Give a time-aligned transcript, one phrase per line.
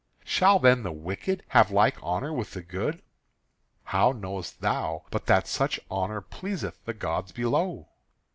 [0.23, 3.03] "Shall then the wicked have like honour with the good?"
[3.83, 7.87] "How knowest thou but that such honour pleaseth the gods below?"